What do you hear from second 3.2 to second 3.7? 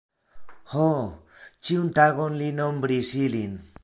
ilin.